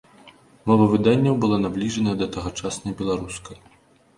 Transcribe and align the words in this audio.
Мова 0.69 0.87
выданняў 0.93 1.35
была 1.45 1.59
набліжаная 1.65 2.15
да 2.23 2.29
тагачаснай 2.37 2.93
беларускай. 3.03 3.57